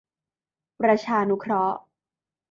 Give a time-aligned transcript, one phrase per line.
[0.81, 1.77] ประชานุเคราะห์